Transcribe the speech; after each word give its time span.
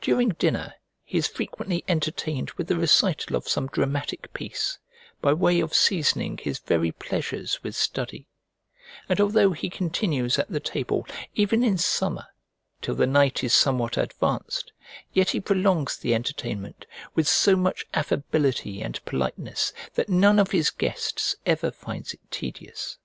During 0.00 0.28
dinner 0.28 0.74
he 1.02 1.18
is 1.18 1.26
frequently 1.26 1.82
entertained 1.88 2.52
with 2.52 2.68
the 2.68 2.76
recital 2.76 3.34
of 3.34 3.48
some 3.48 3.66
dramatic 3.66 4.32
piece, 4.32 4.78
by 5.20 5.32
way 5.32 5.58
of 5.58 5.74
seasoning 5.74 6.38
his 6.38 6.60
very 6.60 6.92
pleasures 6.92 7.60
with 7.64 7.74
study; 7.74 8.28
and 9.08 9.20
although 9.20 9.50
he 9.50 9.68
continues 9.68 10.38
at 10.38 10.48
the 10.48 10.60
table, 10.60 11.08
even 11.34 11.64
in 11.64 11.76
summer, 11.76 12.26
till 12.82 12.94
the 12.94 13.08
night 13.08 13.42
is 13.42 13.52
somewhat 13.52 13.96
advanced, 13.96 14.70
yet 15.12 15.30
he 15.30 15.40
prolongs 15.40 15.96
the 15.96 16.14
entertainment 16.14 16.86
with 17.16 17.26
so 17.26 17.56
much 17.56 17.84
affability 17.94 18.80
and 18.80 19.04
politeness 19.04 19.72
that 19.94 20.08
none 20.08 20.38
of 20.38 20.52
his 20.52 20.70
guests 20.70 21.34
ever 21.46 21.72
finds 21.72 22.14
it 22.14 22.20
tedious. 22.30 22.98